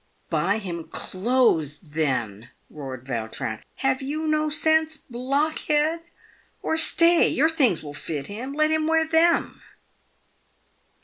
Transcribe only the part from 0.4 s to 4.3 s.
him clothes, then," roared Vautrin." Have you